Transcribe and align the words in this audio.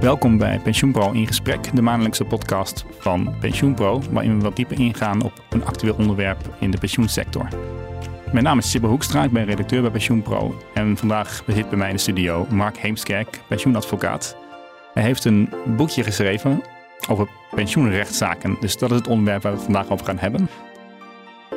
Welkom 0.00 0.38
bij 0.38 0.58
Pensioenpro 0.58 1.12
in 1.12 1.26
gesprek, 1.26 1.76
de 1.76 1.82
maandelijkse 1.82 2.24
podcast 2.24 2.84
van 2.98 3.34
Pensioenpro, 3.40 4.02
waarin 4.10 4.36
we 4.36 4.42
wat 4.42 4.56
dieper 4.56 4.80
ingaan 4.80 5.22
op 5.22 5.32
een 5.50 5.64
actueel 5.64 5.94
onderwerp 5.94 6.54
in 6.60 6.70
de 6.70 6.78
pensioensector. 6.78 7.48
Mijn 8.32 8.44
naam 8.44 8.58
is 8.58 8.70
Sibbe 8.70 8.86
Hoekstra, 8.86 9.24
ik 9.24 9.30
ben 9.30 9.44
redacteur 9.44 9.80
bij 9.80 9.90
Pensioenpro 9.90 10.54
en 10.74 10.96
vandaag 10.96 11.42
zit 11.46 11.68
bij 11.68 11.78
mij 11.78 11.88
in 11.88 11.94
de 11.94 12.00
studio 12.00 12.46
Mark 12.50 12.76
Heemskerk, 12.76 13.40
pensioenadvocaat. 13.48 14.36
Hij 14.94 15.02
heeft 15.02 15.24
een 15.24 15.52
boekje 15.76 16.02
geschreven 16.02 16.62
over 17.08 17.28
pensioenrechtszaken, 17.54 18.56
dus 18.60 18.78
dat 18.78 18.90
is 18.90 18.96
het 18.96 19.08
onderwerp 19.08 19.42
waar 19.42 19.52
we 19.52 19.58
het 19.58 19.66
vandaag 19.66 19.90
over 19.90 20.06
gaan 20.06 20.18
hebben. 20.18 20.48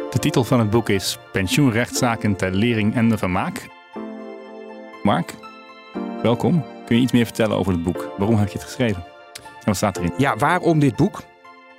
De 0.09 0.19
titel 0.19 0.43
van 0.43 0.59
het 0.59 0.69
boek 0.69 0.89
is 0.89 1.17
Pensioenrechtszaken 1.31 2.35
ter 2.35 2.51
lering 2.51 2.95
en 2.95 3.09
de 3.09 3.17
vermaak. 3.17 3.67
Mark, 5.03 5.33
welkom. 6.21 6.72
Kun 6.85 6.95
je 6.95 7.01
iets 7.01 7.11
meer 7.11 7.25
vertellen 7.25 7.57
over 7.57 7.71
het 7.71 7.83
boek? 7.83 8.13
Waarom 8.17 8.37
heb 8.37 8.47
je 8.47 8.53
het 8.53 8.63
geschreven? 8.63 9.05
En 9.33 9.65
wat 9.65 9.75
staat 9.75 9.97
erin? 9.97 10.13
Ja, 10.17 10.37
waarom 10.37 10.79
dit 10.79 10.95
boek? 10.95 11.15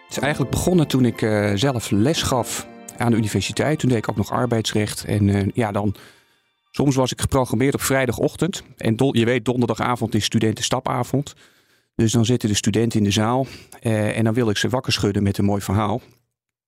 Het 0.02 0.16
is 0.16 0.18
eigenlijk 0.18 0.50
begonnen 0.50 0.88
toen 0.88 1.04
ik 1.04 1.22
uh, 1.22 1.52
zelf 1.54 1.90
les 1.90 2.22
gaf 2.22 2.66
aan 2.96 3.10
de 3.10 3.16
universiteit. 3.16 3.78
Toen 3.78 3.88
deed 3.88 3.98
ik 3.98 4.08
ook 4.08 4.16
nog 4.16 4.30
arbeidsrecht. 4.30 5.04
En 5.04 5.28
uh, 5.28 5.48
ja, 5.54 5.72
dan 5.72 5.94
soms 6.70 6.94
was 6.94 7.12
ik 7.12 7.20
geprogrammeerd 7.20 7.74
op 7.74 7.80
vrijdagochtend. 7.80 8.62
En 8.76 8.94
je 9.10 9.24
weet, 9.24 9.44
donderdagavond 9.44 10.14
is 10.14 10.24
studentenstapavond. 10.24 11.34
Dus 11.94 12.12
dan 12.12 12.24
zitten 12.24 12.48
de 12.48 12.54
studenten 12.54 12.98
in 12.98 13.04
de 13.04 13.10
zaal. 13.10 13.46
Uh, 13.82 14.18
en 14.18 14.24
dan 14.24 14.34
wil 14.34 14.50
ik 14.50 14.56
ze 14.56 14.68
wakker 14.68 14.92
schudden 14.92 15.22
met 15.22 15.38
een 15.38 15.44
mooi 15.44 15.60
verhaal. 15.60 16.00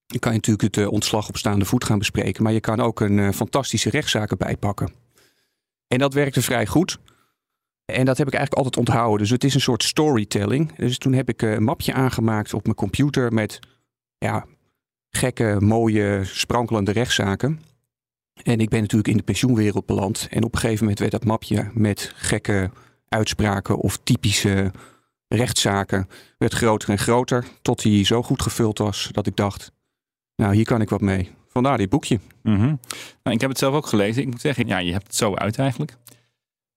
Je 0.06 0.18
kan 0.18 0.32
natuurlijk 0.32 0.76
het 0.76 0.86
ontslag 0.86 1.28
op 1.28 1.36
staande 1.36 1.64
voet 1.64 1.84
gaan 1.84 1.98
bespreken. 1.98 2.42
Maar 2.42 2.52
je 2.52 2.60
kan 2.60 2.80
ook 2.80 3.00
een 3.00 3.34
fantastische 3.34 3.90
rechtszaak 3.90 4.30
erbij 4.30 4.56
pakken. 4.56 4.92
En 5.88 5.98
dat 5.98 6.14
werkte 6.14 6.42
vrij 6.42 6.66
goed. 6.66 6.98
En 7.86 8.04
dat 8.04 8.18
heb 8.18 8.26
ik 8.26 8.34
eigenlijk 8.34 8.64
altijd 8.64 8.86
onthouden. 8.86 9.18
Dus 9.18 9.30
het 9.30 9.44
is 9.44 9.54
een 9.54 9.60
soort 9.60 9.82
storytelling. 9.82 10.76
Dus 10.76 10.98
toen 10.98 11.12
heb 11.12 11.28
ik 11.28 11.42
een 11.42 11.62
mapje 11.62 11.92
aangemaakt 11.92 12.54
op 12.54 12.64
mijn 12.64 12.76
computer 12.76 13.32
met 13.32 13.58
ja, 14.18 14.46
gekke, 15.10 15.56
mooie, 15.60 16.20
sprankelende 16.24 16.92
rechtszaken. 16.92 17.60
En 18.42 18.60
ik 18.60 18.68
ben 18.68 18.80
natuurlijk 18.80 19.08
in 19.08 19.16
de 19.16 19.22
pensioenwereld 19.22 19.86
beland. 19.86 20.26
En 20.30 20.44
op 20.44 20.54
een 20.54 20.60
gegeven 20.60 20.80
moment 20.80 20.98
werd 20.98 21.12
dat 21.12 21.24
mapje 21.24 21.70
met 21.72 22.12
gekke 22.14 22.70
uitspraken 23.08 23.76
of 23.76 23.98
typische 24.02 24.72
rechtszaken 25.28 26.08
werd 26.38 26.54
groter 26.54 26.88
en 26.88 26.98
groter. 26.98 27.44
Tot 27.62 27.82
hij 27.82 28.04
zo 28.04 28.22
goed 28.22 28.42
gevuld 28.42 28.78
was 28.78 29.08
dat 29.12 29.26
ik 29.26 29.36
dacht, 29.36 29.72
nou 30.36 30.54
hier 30.54 30.64
kan 30.64 30.80
ik 30.80 30.88
wat 30.88 31.00
mee. 31.00 31.30
Vandaar 31.48 31.78
dit 31.78 31.88
boekje. 31.88 32.20
-hmm. 32.42 32.78
nou, 33.22 33.36
ik 33.36 33.40
heb 33.40 33.50
het 33.50 33.58
zelf 33.58 33.74
ook 33.74 33.86
gelezen. 33.86 34.22
Ik 34.22 34.28
moet 34.28 34.40
zeggen, 34.40 34.66
ja, 34.66 34.78
je 34.78 34.92
hebt 34.92 35.06
het 35.06 35.16
zo 35.16 35.34
uit 35.34 35.58
eigenlijk. 35.58 35.96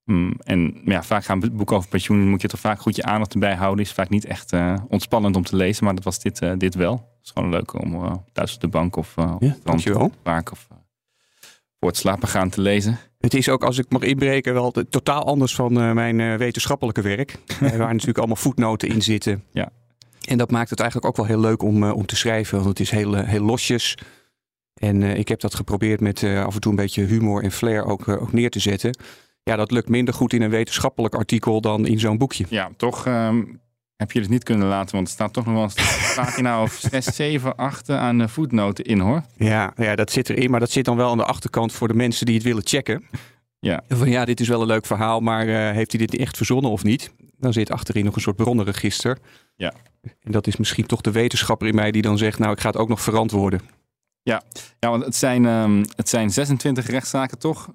Mm, 0.10 0.34
en 0.44 0.82
ja, 0.86 1.04
vaak 1.04 1.24
gaan 1.24 1.40
boeken 1.40 1.76
over 1.76 1.90
pensioen, 1.90 2.30
moet 2.30 2.42
je 2.42 2.48
toch 2.48 2.60
vaak 2.60 2.80
goed 2.80 2.96
je 2.96 3.04
aandacht 3.04 3.34
erbij 3.34 3.56
houden. 3.56 3.86
Is 3.86 3.92
vaak 3.92 4.10
niet 4.10 4.26
echt 4.26 4.54
uh, 4.54 4.76
ontspannend 4.88 5.36
om 5.36 5.44
te 5.44 5.56
lezen, 5.56 5.84
maar 5.84 5.96
dat 5.96 6.04
was 6.04 6.20
dit, 6.20 6.42
uh, 6.42 6.52
dit 6.58 6.76
wel. 6.76 6.94
Het 6.94 7.26
is 7.26 7.32
gewoon 7.32 7.50
leuk 7.50 7.82
om 7.82 7.94
uh, 7.94 8.14
thuis 8.34 8.54
op 8.54 8.62
de 8.62 8.68
bank 8.68 8.96
of 8.96 9.16
uh, 9.20 9.36
ja, 9.40 9.94
op 9.94 10.14
park 10.24 10.52
of 10.52 10.68
voor 11.80 11.88
het 11.88 11.98
slapen 11.98 12.28
gaan 12.28 12.50
te 12.50 12.62
lezen. 12.62 13.00
Het 13.20 13.34
is 13.34 13.50
ook, 13.50 13.64
als 13.64 13.78
ik 13.78 13.86
mag 13.90 14.02
inbreken, 14.02 14.54
wel 14.54 14.72
totaal 14.72 15.26
anders 15.26 15.56
van 15.56 15.74
mijn 15.74 16.38
wetenschappelijke 16.38 17.02
werk. 17.02 17.40
waar 17.60 17.78
natuurlijk 17.78 18.18
allemaal 18.18 18.36
voetnoten 18.36 18.90
in 18.90 19.02
zitten. 19.02 19.44
Ja. 19.52 19.70
En 20.28 20.38
dat 20.38 20.52
maakt 20.52 20.70
het 20.70 20.80
eigenlijk 20.80 21.10
ook 21.10 21.18
wel 21.18 21.36
heel 21.36 21.40
leuk 21.40 21.64
om, 21.64 21.92
om 21.92 22.06
te 22.06 22.16
schrijven, 22.16 22.58
want 22.58 22.70
het 22.70 22.80
is 22.80 22.92
heel, 22.92 23.14
heel 23.14 23.44
losjes. 23.44 23.98
En 24.74 25.04
ik 25.04 25.28
heb 25.28 25.40
dat 25.40 25.56
geprobeerd 25.56 26.00
met 26.00 26.24
af 26.24 26.54
en 26.54 26.62
toe 26.62 26.72
een 26.72 26.78
beetje 26.78 27.04
humor 27.04 27.44
en 27.44 27.52
flair 27.52 27.86
ook, 27.86 28.08
ook 28.08 28.34
neer 28.34 28.50
te 28.50 28.60
zetten 28.60 28.98
ja, 29.44 29.56
dat 29.56 29.72
lukt 29.72 29.90
minder 29.90 30.14
goed 30.14 30.34
in 30.34 30.42
een 30.42 30.50
wetenschappelijk 30.50 31.16
artikel 31.16 31.62
dan 31.62 31.86
in 31.86 32.00
zo'n 32.00 32.18
boekje. 32.18 32.46
Ja, 32.50 32.70
toch 32.78 33.06
um, 33.08 33.60
heb 33.96 34.12
je 34.12 34.20
het 34.20 34.30
niet 34.30 34.44
kunnen 34.44 34.68
laten, 34.68 34.96
want 34.96 35.08
er 35.08 35.14
staat 35.14 35.34
toch 35.34 35.46
nog 35.46 35.54
wel 35.54 35.64
een 35.64 36.16
pagina 36.16 36.62
of 36.62 36.74
6, 36.92 37.06
7, 37.06 37.56
8 37.56 37.90
aan 37.90 38.18
de 38.18 38.28
voetnoten 38.28 38.86
in 38.86 39.00
hoor. 39.00 39.24
Ja, 39.38 39.74
ja, 39.76 39.96
dat 39.96 40.12
zit 40.12 40.30
erin, 40.30 40.52
maar 40.52 40.60
dat 40.60 40.72
zit 40.72 40.86
dan 40.86 40.98
wel 40.98 41.10
aan 41.12 41.18
de 41.18 41.26
achterkant 41.26 41.72
voor 41.72 41.88
de 41.88 41.94
mensen 41.94 42.26
die 42.26 42.36
het 42.36 42.44
willen 42.44 42.68
checken. 42.68 43.04
Ja. 43.60 43.84
Van 43.88 44.10
ja, 44.10 44.26
dit 44.26 44.40
is 44.40 44.48
wel 44.48 44.62
een 44.62 44.68
leuk 44.68 44.86
verhaal, 44.86 45.20
maar 45.20 45.48
uh, 45.48 45.72
heeft 45.72 45.92
hij 45.92 46.06
dit 46.06 46.18
echt 46.18 46.38
verzonnen 46.38 46.72
of 46.72 46.84
niet? 46.84 47.12
Dan 47.38 47.54
zit 47.54 47.72
achterin 47.72 48.06
nog 48.06 48.16
een 48.16 48.22
soort 48.22 48.36
bronnenregister. 48.36 49.18
Ja. 49.56 49.74
En 50.02 50.32
dat 50.32 50.48
is 50.48 50.58
misschien 50.58 50.86
toch 50.86 51.02
de 51.02 51.12
wetenschapper 51.12 51.68
in 51.68 51.76
mij 51.76 51.92
die 51.92 52.02
dan 52.02 52.18
zegt, 52.18 52.40
nou 52.40 52.52
ik 52.52 52.60
ga 52.60 52.68
het 52.68 52.78
ook 52.78 52.90
nog 52.90 53.02
verantwoorden. 53.02 53.62
Ja, 54.24 54.42
ja 54.80 54.90
want 54.90 55.06
het 55.06 55.16
zijn, 55.16 55.46
um, 55.46 55.86
het 55.96 56.10
zijn 56.10 56.30
26 56.30 56.88
rechtszaken 56.88 57.40
toch? 57.40 57.70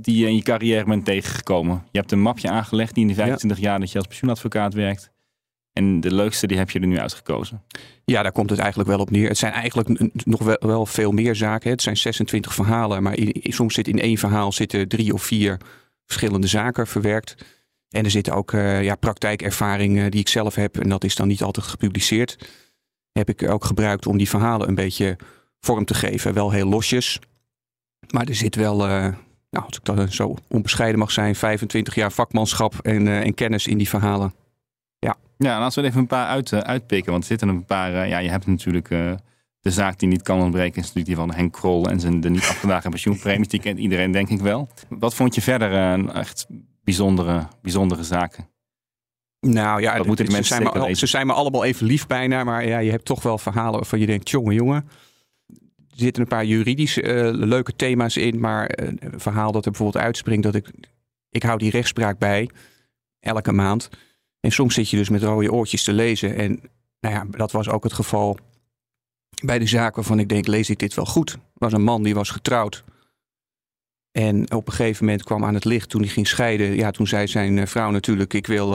Die 0.00 0.16
je 0.16 0.26
in 0.26 0.36
je 0.36 0.42
carrière 0.42 0.84
bent 0.84 1.04
tegengekomen. 1.04 1.84
Je 1.90 1.98
hebt 1.98 2.12
een 2.12 2.20
mapje 2.22 2.50
aangelegd 2.50 2.94
die 2.94 3.02
in 3.02 3.08
de 3.08 3.14
25 3.14 3.58
ja. 3.58 3.64
jaar 3.64 3.80
dat 3.80 3.92
je 3.92 3.98
als 3.98 4.06
pensioenadvocaat 4.06 4.74
werkt. 4.74 5.10
En 5.72 6.00
de 6.00 6.14
leukste 6.14 6.46
die 6.46 6.56
heb 6.56 6.70
je 6.70 6.80
er 6.80 6.86
nu 6.86 6.98
uitgekozen. 6.98 7.62
Ja, 8.04 8.22
daar 8.22 8.32
komt 8.32 8.50
het 8.50 8.58
eigenlijk 8.58 8.88
wel 8.88 8.98
op 8.98 9.10
neer. 9.10 9.28
Het 9.28 9.38
zijn 9.38 9.52
eigenlijk 9.52 10.10
nog 10.24 10.42
wel, 10.42 10.56
wel 10.60 10.86
veel 10.86 11.12
meer 11.12 11.34
zaken. 11.34 11.70
Het 11.70 11.82
zijn 11.82 11.96
26 11.96 12.54
verhalen, 12.54 13.02
maar 13.02 13.16
in, 13.16 13.52
soms 13.52 13.74
zit 13.74 13.88
in 13.88 14.00
één 14.00 14.18
verhaal 14.18 14.52
zitten 14.52 14.88
drie 14.88 15.12
of 15.12 15.22
vier 15.22 15.60
verschillende 16.04 16.46
zaken 16.46 16.86
verwerkt. 16.86 17.34
En 17.88 18.04
er 18.04 18.10
zitten 18.10 18.34
ook 18.34 18.52
uh, 18.52 18.82
ja, 18.82 18.94
praktijkervaringen 18.94 20.10
die 20.10 20.20
ik 20.20 20.28
zelf 20.28 20.54
heb. 20.54 20.78
En 20.78 20.88
dat 20.88 21.04
is 21.04 21.14
dan 21.14 21.28
niet 21.28 21.42
altijd 21.42 21.66
gepubliceerd. 21.66 22.48
Heb 23.12 23.28
ik 23.28 23.50
ook 23.50 23.64
gebruikt 23.64 24.06
om 24.06 24.16
die 24.16 24.28
verhalen 24.28 24.68
een 24.68 24.74
beetje 24.74 25.16
vorm 25.60 25.84
te 25.84 25.94
geven. 25.94 26.34
Wel 26.34 26.50
heel 26.50 26.68
losjes. 26.68 27.18
Maar 28.10 28.26
er 28.26 28.34
zit 28.34 28.54
wel, 28.54 28.88
uh, 28.88 29.14
nou, 29.56 29.68
als 29.68 29.76
ik 29.76 29.84
dan 29.84 30.08
zo 30.08 30.36
onbescheiden 30.48 30.98
mag 30.98 31.10
zijn, 31.10 31.34
25 31.34 31.94
jaar 31.94 32.12
vakmanschap 32.12 32.74
en, 32.82 33.06
uh, 33.06 33.20
en 33.20 33.34
kennis 33.34 33.66
in 33.66 33.78
die 33.78 33.88
verhalen. 33.88 34.34
Ja. 34.98 35.16
Ja, 35.38 35.56
en 35.56 35.62
als 35.62 35.74
we 35.74 35.80
er 35.80 35.86
even 35.86 36.00
een 36.00 36.06
paar 36.06 36.26
uit, 36.26 36.50
uh, 36.50 36.60
uitpikken, 36.60 37.10
want 37.10 37.22
er 37.22 37.28
zitten 37.28 37.48
een 37.48 37.64
paar, 37.64 38.08
ja, 38.08 38.18
je 38.18 38.30
hebt 38.30 38.46
natuurlijk 38.46 38.88
de 39.60 39.70
zaak 39.70 39.98
die 39.98 40.08
niet 40.08 40.22
kan 40.22 40.40
ontbreken, 40.40 40.82
is 40.82 40.92
natuurlijk 40.92 41.06
die 41.06 41.16
van 41.16 41.34
Henk 41.34 41.52
Krol 41.52 41.88
en 41.88 42.00
zijn 42.00 42.20
de 42.20 42.30
niet 42.30 42.48
afgedragen 42.48 42.90
pensioenpremies. 42.90 43.48
Die 43.48 43.60
kent 43.60 43.78
iedereen 43.78 44.10
denk 44.10 44.28
ik 44.28 44.40
wel. 44.40 44.68
Wat 44.88 45.14
vond 45.14 45.34
je 45.34 45.42
verder 45.42 46.08
echt 46.14 46.46
bijzondere, 46.84 47.46
bijzondere 47.62 48.02
zaken? 48.02 48.48
Nou 49.40 49.80
ja, 49.80 49.96
dat 49.96 50.06
moeten 50.06 50.24
de 50.24 50.32
mensen 50.32 50.56
ze, 50.56 50.62
zijn 50.62 50.86
me, 50.88 50.94
ze 50.94 51.06
zijn 51.06 51.26
me 51.26 51.32
allemaal 51.32 51.64
even 51.64 51.86
lief 51.86 52.06
bijna, 52.06 52.44
maar 52.44 52.66
ja, 52.66 52.78
je 52.78 52.90
hebt 52.90 53.04
toch 53.04 53.22
wel 53.22 53.38
verhalen 53.38 53.74
waarvan 53.74 53.98
je 53.98 54.06
denkt, 54.06 54.30
jongen, 54.30 54.54
jongen. 54.54 54.88
Er 55.96 56.02
zitten 56.02 56.22
een 56.22 56.28
paar 56.28 56.44
juridische 56.44 57.02
uh, 57.02 57.46
leuke 57.46 57.76
thema's 57.76 58.16
in, 58.16 58.40
maar 58.40 58.80
uh, 58.80 58.88
een 58.98 59.20
verhaal 59.20 59.52
dat 59.52 59.64
er 59.64 59.70
bijvoorbeeld 59.70 60.04
uitspringt 60.04 60.42
dat 60.42 60.54
ik, 60.54 60.70
ik 61.30 61.42
hou 61.42 61.58
die 61.58 61.70
rechtspraak 61.70 62.18
bij 62.18 62.50
elke 63.20 63.52
maand. 63.52 63.88
En 64.40 64.52
soms 64.52 64.74
zit 64.74 64.90
je 64.90 64.96
dus 64.96 65.08
met 65.08 65.22
rode 65.22 65.52
oortjes 65.52 65.84
te 65.84 65.92
lezen. 65.92 66.36
En 66.36 66.60
nou 67.00 67.14
ja, 67.14 67.26
dat 67.30 67.52
was 67.52 67.68
ook 67.68 67.84
het 67.84 67.92
geval 67.92 68.38
bij 69.44 69.58
de 69.58 69.66
zaak 69.66 69.94
waarvan 69.94 70.18
ik 70.18 70.28
denk, 70.28 70.46
lees 70.46 70.70
ik 70.70 70.78
dit 70.78 70.94
wel 70.94 71.04
goed? 71.04 71.32
Er 71.32 71.38
was 71.52 71.72
een 71.72 71.82
man 71.82 72.02
die 72.02 72.14
was 72.14 72.30
getrouwd. 72.30 72.84
En 74.12 74.52
op 74.52 74.66
een 74.66 74.72
gegeven 74.72 75.04
moment 75.04 75.24
kwam 75.24 75.44
aan 75.44 75.54
het 75.54 75.64
licht 75.64 75.88
toen 75.88 76.00
hij 76.00 76.10
ging 76.10 76.28
scheiden. 76.28 76.74
Ja, 76.74 76.90
toen 76.90 77.06
zei 77.06 77.26
zijn 77.26 77.68
vrouw 77.68 77.90
natuurlijk, 77.90 78.34
ik 78.34 78.46
wil 78.46 78.70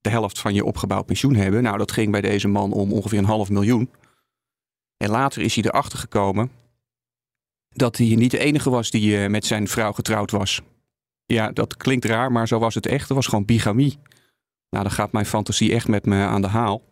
de 0.00 0.10
helft 0.10 0.38
van 0.38 0.54
je 0.54 0.64
opgebouwd 0.64 1.06
pensioen 1.06 1.34
hebben. 1.34 1.62
Nou, 1.62 1.78
dat 1.78 1.92
ging 1.92 2.10
bij 2.10 2.20
deze 2.20 2.48
man 2.48 2.72
om 2.72 2.92
ongeveer 2.92 3.18
een 3.18 3.24
half 3.24 3.50
miljoen. 3.50 3.90
En 4.96 5.10
later 5.10 5.42
is 5.42 5.54
hij 5.54 5.64
erachter 5.64 5.98
gekomen 5.98 6.50
dat 7.68 7.96
hij 7.96 8.06
niet 8.06 8.30
de 8.30 8.38
enige 8.38 8.70
was 8.70 8.90
die 8.90 9.18
uh, 9.18 9.28
met 9.28 9.46
zijn 9.46 9.68
vrouw 9.68 9.92
getrouwd 9.92 10.30
was. 10.30 10.60
Ja, 11.26 11.50
dat 11.52 11.76
klinkt 11.76 12.04
raar, 12.04 12.32
maar 12.32 12.48
zo 12.48 12.58
was 12.58 12.74
het 12.74 12.86
echt. 12.86 13.08
Het 13.08 13.16
was 13.16 13.26
gewoon 13.26 13.44
bigamie. 13.44 13.98
Nou, 14.70 14.84
dan 14.84 14.90
gaat 14.92 15.12
mijn 15.12 15.26
fantasie 15.26 15.72
echt 15.72 15.88
met 15.88 16.06
me 16.06 16.24
aan 16.24 16.42
de 16.42 16.48
haal. 16.48 16.82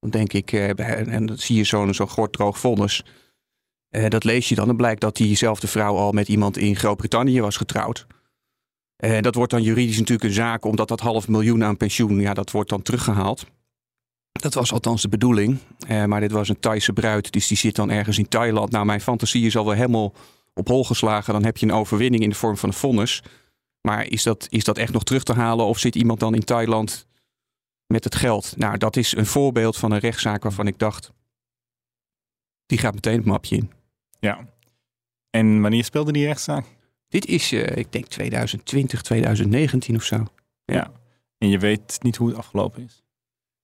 Dan 0.00 0.10
denk 0.10 0.32
ik, 0.32 0.52
uh, 0.52 1.08
en 1.14 1.26
dan 1.26 1.38
zie 1.38 1.56
je 1.56 1.64
zo'n 1.64 1.94
zo 1.94 2.06
gort 2.06 2.32
droog 2.32 2.58
vonnis. 2.58 3.04
Uh, 3.90 4.08
dat 4.08 4.24
lees 4.24 4.48
je 4.48 4.54
dan. 4.54 4.66
Dan 4.66 4.76
blijkt 4.76 5.00
dat 5.00 5.16
diezelfde 5.16 5.66
vrouw 5.66 5.96
al 5.96 6.12
met 6.12 6.28
iemand 6.28 6.56
in 6.56 6.76
Groot-Brittannië 6.76 7.40
was 7.40 7.56
getrouwd. 7.56 8.06
Uh, 9.04 9.20
dat 9.20 9.34
wordt 9.34 9.50
dan 9.50 9.62
juridisch 9.62 9.98
natuurlijk 9.98 10.28
een 10.28 10.34
zaak, 10.34 10.64
omdat 10.64 10.88
dat 10.88 11.00
half 11.00 11.28
miljoen 11.28 11.64
aan 11.64 11.76
pensioen, 11.76 12.20
ja, 12.20 12.34
dat 12.34 12.50
wordt 12.50 12.70
dan 12.70 12.82
teruggehaald. 12.82 13.46
Dat 14.32 14.54
was 14.54 14.72
althans 14.72 15.02
de 15.02 15.08
bedoeling. 15.08 15.58
Uh, 15.88 16.04
maar 16.04 16.20
dit 16.20 16.32
was 16.32 16.48
een 16.48 16.60
Thaise 16.60 16.92
bruid, 16.92 17.32
dus 17.32 17.46
die 17.46 17.56
zit 17.56 17.74
dan 17.74 17.90
ergens 17.90 18.18
in 18.18 18.28
Thailand. 18.28 18.70
Nou, 18.70 18.84
mijn 18.86 19.00
fantasie 19.00 19.46
is 19.46 19.56
al 19.56 19.64
wel 19.64 19.74
helemaal 19.74 20.14
op 20.54 20.68
hol 20.68 20.84
geslagen. 20.84 21.32
Dan 21.32 21.44
heb 21.44 21.56
je 21.56 21.66
een 21.66 21.72
overwinning 21.72 22.22
in 22.22 22.28
de 22.28 22.34
vorm 22.34 22.56
van 22.56 22.68
een 22.68 22.74
vonnis. 22.74 23.22
Maar 23.80 24.06
is 24.06 24.22
dat, 24.22 24.46
is 24.50 24.64
dat 24.64 24.78
echt 24.78 24.92
nog 24.92 25.04
terug 25.04 25.22
te 25.22 25.32
halen? 25.32 25.66
Of 25.66 25.78
zit 25.78 25.94
iemand 25.94 26.20
dan 26.20 26.34
in 26.34 26.44
Thailand 26.44 27.06
met 27.86 28.04
het 28.04 28.14
geld? 28.14 28.54
Nou, 28.56 28.78
dat 28.78 28.96
is 28.96 29.16
een 29.16 29.26
voorbeeld 29.26 29.76
van 29.76 29.92
een 29.92 29.98
rechtszaak 29.98 30.42
waarvan 30.42 30.66
ik 30.66 30.78
dacht... 30.78 31.12
die 32.66 32.78
gaat 32.78 32.94
meteen 32.94 33.16
het 33.16 33.26
mapje 33.26 33.56
in. 33.56 33.70
Ja, 34.18 34.48
En 35.30 35.60
wanneer 35.60 35.84
speelde 35.84 36.12
die 36.12 36.26
rechtszaak? 36.26 36.66
Dit 37.08 37.26
is, 37.26 37.52
uh, 37.52 37.76
ik 37.76 37.92
denk 37.92 38.06
2020, 38.06 39.02
2019 39.02 39.96
of 39.96 40.02
zo. 40.02 40.24
Ja. 40.64 40.92
En 41.38 41.48
je 41.48 41.58
weet 41.58 41.98
niet 42.02 42.16
hoe 42.16 42.28
het 42.28 42.36
afgelopen 42.36 42.82
is? 42.84 43.02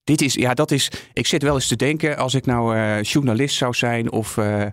Dit 0.06 0.22
is, 0.22 0.34
ja, 0.34 0.54
dat 0.54 0.70
is. 0.70 0.90
Ik 1.12 1.26
zit 1.26 1.42
wel 1.42 1.54
eens 1.54 1.66
te 1.66 1.76
denken, 1.76 2.16
als 2.16 2.34
ik 2.34 2.46
nou 2.46 2.76
uh, 2.76 3.02
journalist 3.02 3.56
zou 3.56 3.74
zijn 3.74 4.12
of. 4.12 4.36
Uh, 4.36 4.64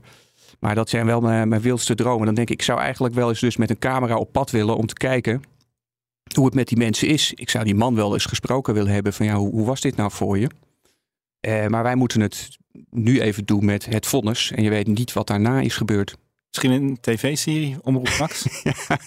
maar 0.59 0.75
dat 0.75 0.89
zijn 0.89 1.05
wel 1.05 1.21
mijn, 1.21 1.47
mijn 1.47 1.61
wildste 1.61 1.95
dromen. 1.95 2.25
Dan 2.25 2.35
denk 2.35 2.49
ik, 2.49 2.59
ik 2.59 2.65
zou 2.65 2.79
eigenlijk 2.79 3.13
wel 3.13 3.29
eens 3.29 3.39
dus 3.39 3.57
met 3.57 3.69
een 3.69 3.79
camera 3.79 4.15
op 4.15 4.31
pad 4.31 4.51
willen 4.51 4.77
om 4.77 4.85
te 4.85 4.93
kijken 4.93 5.41
hoe 6.35 6.45
het 6.45 6.53
met 6.53 6.67
die 6.67 6.77
mensen 6.77 7.07
is. 7.07 7.33
Ik 7.33 7.49
zou 7.49 7.63
die 7.63 7.75
man 7.75 7.95
wel 7.95 8.13
eens 8.13 8.25
gesproken 8.25 8.73
willen 8.73 8.93
hebben 8.93 9.13
van 9.13 9.25
ja, 9.25 9.35
hoe, 9.35 9.51
hoe 9.51 9.65
was 9.65 9.81
dit 9.81 9.95
nou 9.95 10.11
voor 10.11 10.39
je? 10.39 10.49
Uh, 11.47 11.67
maar 11.67 11.83
wij 11.83 11.95
moeten 11.95 12.21
het 12.21 12.57
nu 12.89 13.21
even 13.21 13.45
doen 13.45 13.65
met 13.65 13.85
het 13.85 14.05
vonnis. 14.05 14.51
En 14.51 14.63
je 14.63 14.69
weet 14.69 14.87
niet 14.87 15.13
wat 15.13 15.27
daarna 15.27 15.59
is 15.59 15.75
gebeurd. 15.75 16.15
Misschien 16.47 16.71
een 16.71 16.97
tv-serie, 17.01 17.77
Omroep 17.81 18.15
Max? 18.19 18.47
ja, 18.63 18.73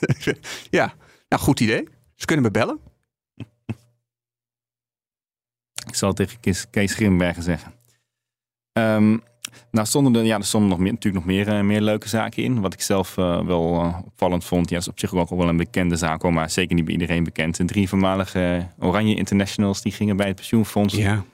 ja, 0.78 0.94
nou 1.28 1.42
goed 1.42 1.60
idee. 1.60 1.88
Ze 2.14 2.26
kunnen 2.26 2.44
me 2.44 2.50
bellen. 2.50 2.80
Ik 5.86 5.94
zal 5.94 6.08
het 6.08 6.16
tegen 6.16 6.40
Kees, 6.40 6.70
Kees 6.70 6.94
Grimbergen 6.94 7.42
zeggen. 7.42 7.72
Um, 8.72 9.22
nou, 9.70 9.86
stonden 9.86 10.14
er, 10.14 10.24
ja, 10.24 10.36
er 10.36 10.44
stonden 10.44 10.70
nog 10.70 10.78
meer, 10.78 10.92
natuurlijk 10.92 11.24
nog 11.24 11.34
meer, 11.34 11.48
uh, 11.48 11.60
meer 11.60 11.80
leuke 11.80 12.08
zaken 12.08 12.42
in. 12.42 12.60
Wat 12.60 12.72
ik 12.72 12.80
zelf 12.80 13.16
uh, 13.16 13.46
wel 13.46 13.84
uh, 13.84 13.98
opvallend 14.04 14.44
vond. 14.44 14.70
Ja, 14.70 14.76
is 14.76 14.88
op 14.88 14.98
zich 14.98 15.14
ook 15.14 15.28
wel 15.28 15.48
een 15.48 15.56
bekende 15.56 15.96
zaak, 15.96 16.22
hoor, 16.22 16.32
maar 16.32 16.50
zeker 16.50 16.74
niet 16.74 16.84
bij 16.84 16.92
iedereen 16.92 17.24
bekend. 17.24 17.56
De 17.56 17.64
drie 17.64 17.88
voormalige 17.88 18.66
Oranje 18.78 19.14
Internationals 19.14 19.82
die 19.82 19.92
gingen 19.92 20.16
bij 20.16 20.26
het 20.26 20.36
pensioenfonds 20.36 20.94
ja. 20.94 21.24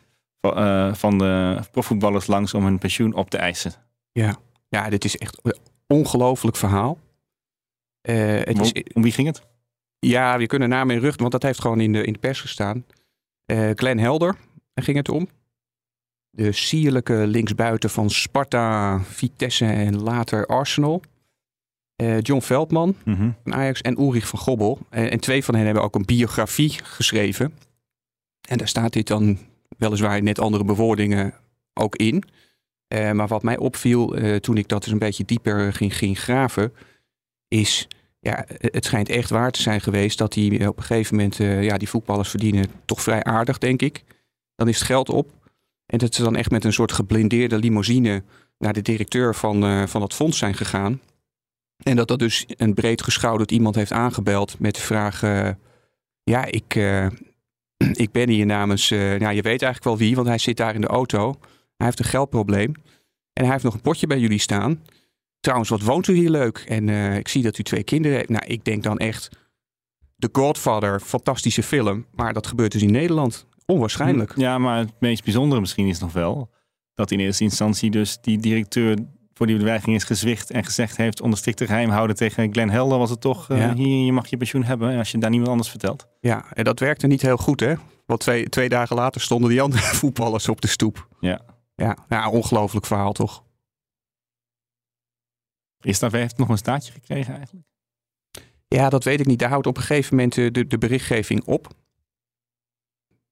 van, 0.41 0.97
van 0.97 1.19
de 1.19 1.61
profvoetballers 1.73 2.27
langs 2.27 2.55
om 2.55 2.65
hun 2.65 2.79
pensioen 2.79 3.15
op 3.15 3.31
te 3.31 3.37
eisen. 3.37 3.73
Ja, 4.13 4.37
ja 4.69 4.91
dit 4.91 5.05
is 5.05 5.17
echt 5.17 5.39
een 5.43 5.57
ongelooflijk 5.87 6.57
verhaal. 6.57 6.99
het 8.03 8.59
om, 8.59 8.61
is, 8.61 8.73
om 8.93 9.03
wie 9.03 9.13
ging 9.13 9.27
het? 9.27 9.43
Ja, 9.99 10.39
we 10.39 10.47
kunnen 10.47 10.69
naam 10.69 10.91
en 10.91 11.01
rug, 11.01 11.17
want 11.17 11.33
dat 11.33 11.43
heeft 11.43 11.61
gewoon 11.61 11.81
in 11.81 11.93
de, 11.93 12.05
in 12.05 12.13
de 12.13 12.19
pers 12.19 12.41
gestaan. 12.41 12.85
Glenn 13.75 13.99
Helder 13.99 14.37
ging 14.75 14.97
het 14.97 15.09
om. 15.09 15.29
De 16.31 16.53
sierlijke 16.53 17.27
linksbuiten 17.27 17.91
van 17.91 18.11
Sparta, 18.11 19.01
Vitesse 19.01 19.67
en 19.67 20.03
later 20.03 20.47
Arsenal. 20.47 21.03
Uh, 22.03 22.21
John 22.21 22.41
Veldman 22.41 22.97
mm-hmm. 23.05 23.37
van 23.43 23.55
Ajax 23.55 23.81
en 23.81 24.01
Ulrich 24.01 24.29
van 24.29 24.39
Gobbel. 24.39 24.79
En, 24.91 25.11
en, 25.11 25.21
twee 25.21 25.45
van 25.45 25.55
hen 25.55 25.65
hebben 25.65 25.83
ook 25.83 25.95
een 25.95 26.05
biografie 26.05 26.71
geschreven. 26.71 27.55
En 28.49 28.59
daar 28.59 28.69
staat 28.69 28.93
dit 28.93 29.07
dan 29.07 29.39
weliswaar 29.79 30.23
net 30.23 30.39
andere 30.39 30.65
bewoordingen 30.65 31.35
ook 31.75 31.97
in. 31.97 32.25
Uh, 32.95 33.11
maar 33.11 33.29
wat 33.29 33.43
mij 33.43 33.59
opviel 33.59 34.19
uh, 34.19 34.37
toen 34.37 34.57
ik 34.57 34.69
dat 34.69 34.83
eens 34.83 34.93
een 34.93 34.99
beetje 34.99 35.25
dieper 35.25 35.73
ging, 35.73 35.97
ging 35.97 36.19
graven, 36.19 36.73
is 37.49 37.89
ja, 38.23 38.45
het 38.59 38.85
schijnt 38.85 39.09
echt 39.09 39.31
waar 39.31 39.51
te 39.51 39.63
zijn 39.63 39.81
geweest 39.81 40.19
dat 40.19 40.33
die 40.33 40.69
op 40.69 40.77
een 40.77 40.83
gegeven 40.83 41.17
moment, 41.17 41.37
ja, 41.37 41.79
die 41.79 41.89
voetballers 41.89 42.29
verdienen 42.29 42.67
toch 42.85 43.03
vrij 43.03 43.25
aardig, 43.25 43.59
denk 43.59 43.83
ik. 43.83 44.05
Dan 44.55 44.69
is 44.69 44.79
het 44.79 44.87
geld 44.87 45.09
op. 45.09 45.31
En 45.87 45.99
dat 45.99 46.15
ze 46.15 46.23
dan 46.23 46.37
echt 46.37 46.51
met 46.51 46.65
een 46.65 46.73
soort 46.73 46.93
geblindeerde 46.93 47.59
limousine 47.59 48.23
naar 48.59 48.73
de 48.73 48.83
directeur 48.83 49.35
van, 49.35 49.65
uh, 49.65 49.87
van 49.87 50.01
dat 50.01 50.15
fonds 50.15 50.39
zijn 50.39 50.55
gegaan. 50.55 51.01
En 51.83 51.97
dat 51.97 52.09
dat 52.09 52.19
dus 52.19 52.45
een 52.49 52.75
breed 52.75 53.03
geschouderd 53.03 53.51
iemand 53.51 53.75
heeft 53.75 53.93
aangebeld 53.93 54.59
met 54.59 54.75
de 54.75 54.81
vraag: 54.81 55.21
Ja, 56.23 56.45
ik, 56.45 56.75
ik 58.05 58.13
ben 58.13 58.29
hier 58.29 58.47
namens. 58.47 58.89
ja, 58.89 59.31
je 59.31 59.43
weet 59.43 59.63
eigenlijk 59.63 59.85
wel 59.85 59.97
wie, 59.97 60.15
want 60.15 60.27
hij 60.27 60.39
zit 60.39 60.57
daar 60.57 60.75
in 60.75 60.81
de 60.81 60.87
auto. 60.87 61.35
Hij 61.77 61.87
heeft 61.87 61.99
een 61.99 62.05
geldprobleem. 62.05 62.73
En 63.33 63.43
hij 63.43 63.53
heeft 63.53 63.65
nog 63.65 63.75
een 63.75 63.81
potje 63.81 64.07
bij 64.07 64.19
jullie 64.19 64.39
staan. 64.39 64.83
Trouwens, 65.43 65.71
wat 65.71 65.83
woont 65.83 66.09
u 66.09 66.15
hier 66.15 66.31
leuk? 66.31 66.65
En 66.69 66.89
ik 67.19 67.29
zie 67.29 67.43
dat 67.43 67.59
u 67.59 67.63
twee 67.63 67.83
kinderen 67.83 68.17
heeft. 68.17 68.29
Nou, 68.29 68.45
ik 68.47 68.65
denk 68.65 68.83
dan 68.83 68.99
echt. 68.99 69.29
The 70.19 70.29
Godfather, 70.33 71.01
fantastische 71.01 71.63
film. 71.63 72.07
Maar 72.15 72.33
dat 72.33 72.47
gebeurt 72.47 72.73
dus 72.73 72.83
in 72.83 72.91
Nederland. 72.91 73.47
Onwaarschijnlijk. 73.67 74.33
Ja, 74.37 74.59
maar 74.59 74.79
het 74.79 74.93
meest 74.99 75.25
bijzondere 75.25 75.61
misschien 75.61 75.89
is 75.89 75.99
nog 75.99 76.13
wel 76.13 76.51
dat 76.95 77.11
in 77.11 77.21
eerste 77.21 77.45
instantie 77.45 77.91
dus 77.91 78.19
die 78.21 78.39
directeur 78.39 78.97
voor 79.35 79.47
die 79.47 79.57
bedreiging 79.57 79.97
is 79.97 80.05
gezwicht 80.05 80.51
en 80.51 80.65
gezegd 80.65 80.97
heeft 80.97 81.21
onder 81.21 81.39
strikte 81.39 81.67
geheim 81.67 81.91
houden 81.91 82.17
tegen 82.17 82.53
Glenn 82.53 82.71
Helder 82.71 82.99
was 82.99 83.11
het 83.11 83.21
toch 83.21 83.49
uh, 83.49 83.59
ja. 83.59 83.75
hier 83.75 84.05
je 84.05 84.13
mag 84.13 84.27
je 84.27 84.37
pensioen 84.37 84.65
hebben 84.65 84.99
als 84.99 85.11
je 85.11 85.19
daar 85.19 85.31
niemand 85.31 85.51
anders 85.51 85.69
vertelt. 85.71 86.07
Ja, 86.21 86.45
en 86.53 86.65
dat 86.65 86.79
werkte 86.79 87.07
niet 87.07 87.23
heel 87.23 87.37
goed 87.37 87.61
hè. 87.61 87.75
Want 88.07 88.21
twee, 88.21 88.49
twee 88.49 88.69
dagen 88.69 88.97
later 88.97 89.21
stonden 89.21 89.51
die 89.51 89.63
andere 89.63 89.83
voetballers 90.01 90.49
op 90.49 90.61
de 90.61 90.69
stoep. 90.69 91.09
Ja. 91.21 91.41
Ja, 91.75 91.97
ja 92.09 92.31
ongelooflijk 92.31 92.87
verhaal 92.87 93.13
toch. 93.13 93.43
Is 95.83 95.99
daar 95.99 96.13
heeft 96.13 96.39
nog 96.39 96.49
een 96.49 96.59
staartje 96.59 96.93
gekregen 96.93 97.35
eigenlijk? 97.35 97.67
Ja, 98.69 98.89
dat 98.89 99.05
weet 99.05 99.21
ik 99.21 99.27
niet. 99.27 99.39
Daar 99.39 99.49
houdt 99.49 99.67
op 99.67 99.77
een 99.77 99.83
gegeven 99.83 100.17
moment 100.17 100.35
de, 100.35 100.67
de 100.67 100.79
berichtgeving 100.79 101.45
op 101.45 101.75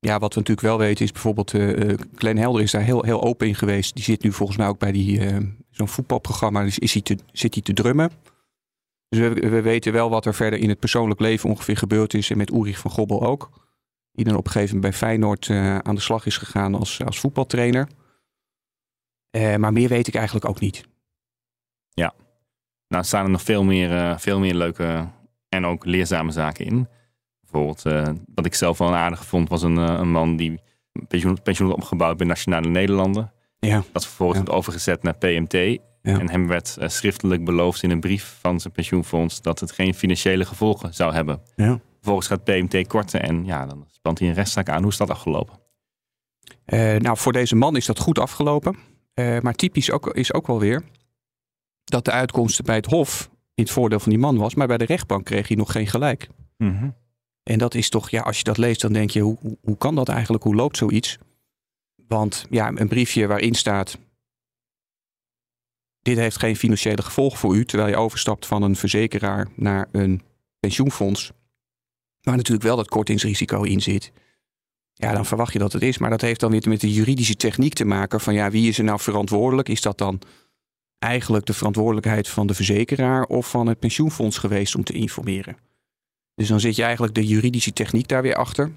ja, 0.00 0.18
wat 0.18 0.34
we 0.34 0.40
natuurlijk 0.40 0.66
wel 0.66 0.78
weten 0.78 1.04
is 1.04 1.12
bijvoorbeeld 1.12 1.52
uh, 1.52 1.98
Glenn 2.14 2.38
Helder 2.38 2.62
is 2.62 2.70
daar 2.70 2.82
heel, 2.82 3.02
heel 3.02 3.22
open 3.22 3.46
in 3.46 3.54
geweest. 3.54 3.94
Die 3.94 4.04
zit 4.04 4.22
nu 4.22 4.32
volgens 4.32 4.58
mij 4.58 4.66
ook 4.66 4.78
bij 4.78 4.92
die, 4.92 5.18
uh, 5.18 5.36
zo'n 5.70 5.88
voetbalprogramma. 5.88 6.62
Dus 6.62 6.78
is 6.78 6.92
hij 6.92 7.02
te, 7.02 7.18
zit 7.32 7.54
hij 7.54 7.62
te 7.62 7.72
drummen. 7.72 8.10
Dus 9.08 9.18
we, 9.18 9.28
we, 9.28 9.62
weten 9.62 9.92
wel 9.92 10.10
wat 10.10 10.26
er 10.26 10.34
verder 10.34 10.58
in 10.58 10.68
het 10.68 10.78
persoonlijk 10.78 11.20
leven 11.20 11.50
ongeveer 11.50 11.76
gebeurd 11.76 12.14
is. 12.14 12.30
En 12.30 12.36
met 12.36 12.50
Ulrich 12.50 12.78
van 12.78 12.90
Gobbel 12.90 13.22
ook. 13.22 13.50
Die 14.12 14.24
dan 14.24 14.36
op 14.36 14.44
een 14.44 14.52
gegeven 14.52 14.74
moment 14.74 14.92
bij 14.92 15.00
Feyenoord 15.00 15.48
uh, 15.48 15.78
aan 15.78 15.94
de 15.94 16.00
slag 16.00 16.26
is 16.26 16.36
gegaan 16.36 16.74
als, 16.74 17.04
als 17.04 17.20
voetbaltrainer. 17.20 17.88
maar 19.58 19.72
meer 19.72 19.88
weet 19.88 20.06
ik 20.06 20.14
eigenlijk 20.14 20.48
ook 20.48 20.60
niet. 20.60 20.84
Ja, 21.90 22.14
nou 22.90 23.04
staan 23.04 23.24
er 23.24 23.30
nog 23.30 23.42
veel 23.42 23.64
meer, 23.64 24.20
veel 24.20 24.38
meer 24.38 24.54
leuke 24.54 25.08
en 25.48 25.66
ook 25.66 25.84
leerzame 25.84 26.30
zaken 26.30 26.64
in. 26.64 26.88
Bijvoorbeeld, 27.40 27.86
uh, 27.86 28.14
wat 28.34 28.46
ik 28.46 28.54
zelf 28.54 28.78
wel 28.78 28.94
aardig 28.94 29.24
vond, 29.24 29.48
was 29.48 29.62
een, 29.62 29.76
uh, 29.76 29.96
een 29.98 30.10
man 30.10 30.36
die 30.36 30.60
pensioen, 31.08 31.42
pensioen 31.42 31.68
had 31.68 31.76
opgebouwd 31.76 32.16
bij 32.16 32.26
Nationale 32.26 32.68
Nederlanden. 32.68 33.32
Ja. 33.58 33.82
Dat 33.92 34.06
vervolgens 34.06 34.38
ja. 34.38 34.44
werd 34.44 34.56
overgezet 34.56 35.02
naar 35.02 35.14
PMT. 35.14 35.52
Ja. 36.02 36.18
En 36.18 36.30
hem 36.30 36.46
werd 36.46 36.76
uh, 36.80 36.88
schriftelijk 36.88 37.44
beloofd 37.44 37.82
in 37.82 37.90
een 37.90 38.00
brief 38.00 38.36
van 38.40 38.60
zijn 38.60 38.72
pensioenfonds 38.72 39.42
dat 39.42 39.60
het 39.60 39.72
geen 39.72 39.94
financiële 39.94 40.44
gevolgen 40.44 40.94
zou 40.94 41.12
hebben. 41.12 41.42
Ja. 41.56 41.80
Vervolgens 41.94 42.26
gaat 42.26 42.44
PMT 42.44 42.86
korten 42.86 43.22
en 43.22 43.44
ja, 43.44 43.66
dan 43.66 43.86
spant 43.90 44.18
hij 44.18 44.28
een 44.28 44.34
rechtszaak 44.34 44.68
aan. 44.68 44.82
Hoe 44.82 44.90
is 44.90 44.96
dat 44.96 45.10
afgelopen? 45.10 45.58
nou, 46.98 47.16
voor 47.16 47.32
deze 47.32 47.56
man 47.56 47.76
is 47.76 47.86
dat 47.86 47.98
goed 47.98 48.18
afgelopen. 48.18 48.76
maar 49.14 49.54
typisch 49.54 49.90
ook, 49.90 50.14
is 50.14 50.32
ook 50.32 50.46
wel 50.46 50.58
weer 50.58 50.82
dat 51.90 52.04
de 52.04 52.10
uitkomst 52.10 52.62
bij 52.62 52.76
het 52.76 52.86
Hof 52.86 53.30
in 53.54 53.62
het 53.62 53.72
voordeel 53.72 54.00
van 54.00 54.10
die 54.10 54.20
man 54.20 54.36
was, 54.36 54.54
maar 54.54 54.66
bij 54.66 54.78
de 54.78 54.84
rechtbank 54.84 55.24
kreeg 55.24 55.48
hij 55.48 55.56
nog 55.56 55.72
geen 55.72 55.86
gelijk. 55.86 56.28
Mm 56.56 56.76
-hmm. 56.76 56.94
En 57.42 57.58
dat 57.58 57.74
is 57.74 57.88
toch, 57.88 58.10
ja, 58.10 58.22
als 58.22 58.38
je 58.38 58.44
dat 58.44 58.58
leest, 58.58 58.80
dan 58.80 58.92
denk 58.92 59.10
je, 59.10 59.20
hoe, 59.20 59.38
hoe 59.62 59.76
kan 59.76 59.94
dat 59.94 60.08
eigenlijk? 60.08 60.44
Hoe 60.44 60.54
loopt 60.54 60.76
zoiets? 60.76 61.18
Want 62.08 62.46
ja, 62.50 62.72
een 62.74 62.88
briefje 62.88 63.26
waarin 63.26 63.54
staat, 63.54 63.98
dit 66.02 66.16
heeft 66.16 66.38
geen 66.38 66.56
financiële 66.56 67.02
gevolgen 67.02 67.38
voor 67.38 67.56
u, 67.56 67.64
terwijl 67.64 67.90
je 67.90 67.96
overstapt 67.96 68.46
van 68.46 68.62
een 68.62 68.76
verzekeraar 68.76 69.48
naar 69.54 69.88
een 69.92 70.22
pensioenfonds, 70.60 71.32
waar 72.20 72.36
natuurlijk 72.36 72.66
wel 72.66 72.76
dat 72.76 72.88
kortingsrisico 72.88 73.62
in 73.62 73.82
zit. 73.82 74.12
Ja, 74.94 75.12
dan 75.12 75.26
verwacht 75.26 75.52
je 75.52 75.58
dat 75.58 75.72
het 75.72 75.82
is. 75.82 75.98
Maar 75.98 76.10
dat 76.10 76.20
heeft 76.20 76.40
dan 76.40 76.50
weer 76.50 76.68
met 76.68 76.80
de 76.80 76.92
juridische 76.92 77.36
techniek 77.36 77.74
te 77.74 77.84
maken 77.84 78.20
van 78.20 78.34
ja, 78.34 78.50
wie 78.50 78.68
is 78.68 78.78
er 78.78 78.84
nou 78.84 79.00
verantwoordelijk? 79.00 79.68
Is 79.68 79.80
dat 79.80 79.98
dan 79.98 80.20
eigenlijk 81.00 81.46
de 81.46 81.52
verantwoordelijkheid 81.52 82.28
van 82.28 82.46
de 82.46 82.54
verzekeraar 82.54 83.24
of 83.24 83.50
van 83.50 83.66
het 83.66 83.78
pensioenfonds 83.78 84.38
geweest 84.38 84.74
om 84.74 84.84
te 84.84 84.92
informeren? 84.92 85.56
Dus 86.34 86.48
dan 86.48 86.60
zit 86.60 86.76
je 86.76 86.82
eigenlijk 86.82 87.14
de 87.14 87.26
juridische 87.26 87.72
techniek 87.72 88.08
daar 88.08 88.22
weer 88.22 88.34
achter. 88.34 88.70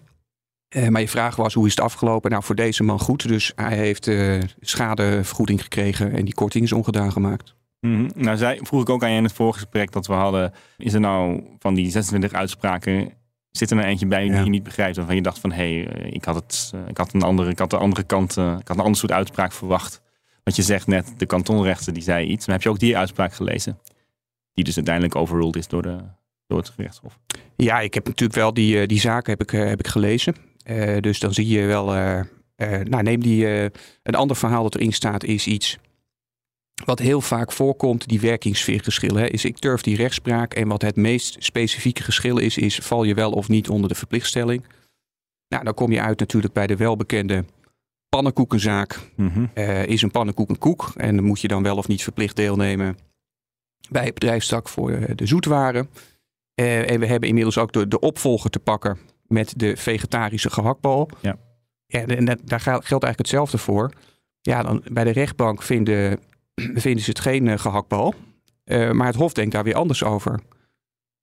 Uh, 0.75 0.88
maar 0.88 1.01
je 1.01 1.08
vraag 1.10 1.36
was, 1.36 1.53
hoe 1.53 1.65
is 1.65 1.75
het 1.75 1.84
afgelopen? 1.84 2.32
Nou, 2.32 2.44
voor 2.44 2.56
deze 2.56 2.84
man 2.84 3.00
goed. 3.00 3.27
Dus 3.27 3.51
hij 3.56 3.77
heeft 3.77 4.08
uh, 4.08 4.42
schadevergoeding 4.60 5.62
gekregen 5.62 6.12
en 6.12 6.25
die 6.25 6.34
korting 6.34 6.63
is 6.63 6.72
ongedaan 6.72 7.12
gemaakt. 7.12 7.56
Mm 7.80 7.96
-hmm. 7.96 8.24
Nou, 8.24 8.38
zei, 8.38 8.60
vroeg 8.62 8.82
ik 8.82 8.89
ook 8.89 9.03
aan 9.03 9.12
je 9.12 9.18
in 9.18 9.24
het 9.24 9.34
vorige 9.34 9.60
gesprek 9.60 9.92
dat 9.92 10.08
we 10.08 10.13
hadden. 10.13 10.53
Is 10.77 10.94
er 10.94 11.00
nou 11.00 11.44
van 11.60 11.74
die 11.74 11.92
26 11.92 12.34
uitspraken, 12.34 13.13
zit 13.51 13.70
er 13.70 13.75
nou 13.75 13.88
eentje 13.88 14.06
bij 14.06 14.27
die 14.27 14.44
je 14.44 14.50
niet 14.50 14.63
begrijpt? 14.63 14.96
Waarvan 14.96 15.15
je 15.15 15.22
dacht 15.22 15.39
van, 15.39 15.51
hé, 15.51 15.84
hey, 15.84 16.10
ik, 16.10 16.25
had 16.25 16.36
het, 16.36 16.74
ik 16.88 16.98
had 16.98 17.13
een 17.13 17.22
andere, 17.22 17.50
ik 17.50 17.60
had 17.60 17.70
de 17.70 17.77
andere 17.77 18.03
kant, 18.03 18.32
ik 18.32 18.68
had 18.68 18.77
een 18.77 18.84
ander 18.84 18.96
soort 18.96 19.12
uitspraak 19.12 19.51
verwacht. 19.51 20.01
Want 20.43 20.55
je 20.55 20.62
zegt 20.62 20.88
net, 20.88 21.13
de 21.17 21.25
kantonrechter 21.25 21.93
die 21.93 22.03
zei 22.03 22.27
iets. 22.27 22.45
Maar 22.45 22.55
heb 22.55 22.63
je 22.63 22.69
ook 22.69 22.79
die 22.79 22.97
uitspraak 22.97 23.33
gelezen? 23.33 23.79
Die 24.53 24.63
dus 24.63 24.75
uiteindelijk 24.75 25.15
overruled 25.15 25.55
is 25.55 25.67
door 25.67 25.81
de, 25.81 25.97
door 26.47 26.57
het 26.57 26.69
gerechtshof. 26.69 27.19
Ja, 27.55 27.79
ik 27.79 27.93
heb 27.93 28.05
natuurlijk 28.07 28.39
wel 28.39 28.53
die, 28.53 28.88
die 28.88 29.00
zaken 29.00 29.31
heb 29.31 29.41
ik, 29.41 29.50
heb 29.50 29.79
ik 29.79 29.88
gelezen. 29.88 30.35
Uh, 30.65 30.97
dus 31.00 31.19
dan 31.19 31.33
zie 31.33 31.47
je 31.47 31.65
wel. 31.65 31.85
Nou, 32.83 33.03
neem 33.03 33.19
die. 33.19 33.47
een 34.03 34.15
ander 34.15 34.35
verhaal 34.35 34.63
dat 34.63 34.75
erin 34.75 34.93
staat 34.93 35.23
is 35.23 35.47
iets. 35.47 35.77
Wat 36.85 37.00
heel 37.00 37.21
vaak 37.21 37.51
voorkomt, 37.51 38.07
die 38.07 38.19
werkingssfeergeschillen. 38.19 39.21
Hè, 39.21 39.27
is 39.27 39.45
ik 39.45 39.62
durf 39.62 39.81
die 39.81 39.95
rechtspraak. 39.95 40.53
En 40.53 40.67
wat 40.67 40.81
het 40.81 40.95
meest 40.95 41.35
specifieke 41.39 42.03
geschil 42.03 42.38
is, 42.38 42.57
is 42.57 42.75
val 42.75 43.03
je 43.03 43.13
wel 43.13 43.31
of 43.31 43.47
niet 43.47 43.69
onder 43.69 43.89
de 43.89 43.95
verplichtstelling. 43.95 44.65
Nou, 45.47 45.63
dan 45.63 45.73
kom 45.73 45.91
je 45.91 46.01
uit 46.01 46.19
natuurlijk 46.19 46.53
bij 46.53 46.67
de 46.67 46.75
welbekende 46.75 47.45
pannenkoekenzaak. 48.15 49.00
Mm 49.15 49.27
-hmm. 49.27 49.50
is 49.86 50.01
een 50.01 50.12
pannenkoek 50.12 50.50
een 50.50 50.58
koek? 50.58 50.91
En 50.96 51.24
moet 51.24 51.41
je 51.41 51.48
dan 51.48 51.63
wel 51.63 51.77
of 51.77 51.88
niet 51.88 52.03
verplicht 52.03 52.36
deelnemen 52.36 52.98
bij 53.89 54.05
het 54.05 54.13
bedrijfstak 54.13 54.70
voor 54.70 55.15
de 55.15 55.25
zoetwaren. 55.25 55.89
en 56.55 57.00
we 57.00 57.05
hebben 57.05 57.29
inmiddels 57.29 57.58
ook 57.58 57.74
de, 57.74 57.88
de 57.88 58.00
opvolger 58.00 58.50
te 58.50 58.60
pakken 58.60 58.98
met 59.27 59.53
de 59.58 59.77
vegetarische 59.77 60.50
gehaktbal. 60.50 61.10
Ja. 61.22 61.38
ja 61.86 62.05
en 62.05 62.25
daar 62.25 62.60
geldt 62.60 62.89
eigenlijk 62.89 63.17
hetzelfde 63.17 63.58
voor. 63.58 63.91
Ja, 64.41 64.63
dan 64.63 64.84
bij 64.91 65.03
de 65.03 65.12
rechtbank 65.12 65.62
vinden, 65.62 66.20
vinden 66.86 67.03
ze 67.03 67.10
het 67.10 67.20
geen 67.20 67.60
gehaktbal. 67.60 68.13
maar 68.91 69.08
het 69.08 69.15
Hof 69.15 69.34
denkt 69.34 69.51
daar 69.51 69.63
weer 69.63 69.75
anders 69.75 70.03
over. 70.03 70.39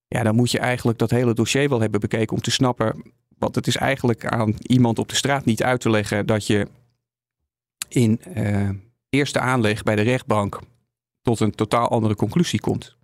Ja, 0.06 0.22
dan 0.22 0.34
moet 0.34 0.50
je 0.50 0.58
eigenlijk 0.58 0.98
dat 0.98 1.10
hele 1.10 1.34
dossier 1.34 1.68
wel 1.68 1.80
hebben 1.80 2.00
bekeken 2.00 2.36
om 2.36 2.42
te 2.42 2.50
snappen. 2.50 3.02
Want 3.38 3.54
het 3.54 3.66
is 3.66 3.76
eigenlijk 3.76 4.26
aan 4.26 4.54
iemand 4.58 4.98
op 4.98 5.08
de 5.08 5.14
straat 5.14 5.44
niet 5.44 5.62
uit 5.62 5.80
te 5.80 5.90
leggen 5.90 6.26
dat 6.26 6.46
je 6.46 6.66
in 7.94 8.20
uh, 8.36 8.68
eerste 9.08 9.40
aanleg 9.40 9.82
bij 9.82 9.96
de 9.96 10.02
rechtbank 10.02 10.60
tot 11.22 11.40
een 11.40 11.50
totaal 11.50 11.88
andere 11.88 12.14
conclusie 12.14 12.60
komt. 12.60 12.96